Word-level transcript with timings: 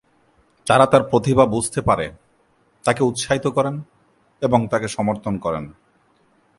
তারা 0.67 0.85
তার 0.85 1.03
প্রতিভা 1.03 1.45
বুঝতে 1.45 1.79
পারে, 1.81 2.07
তাকে 2.85 3.01
উৎসাহিত 3.03 3.45
করেন 3.47 3.75
এবং 4.41 4.59
তাকে 4.67 4.87
সমর্থন 4.87 5.33
করেন। 5.37 5.65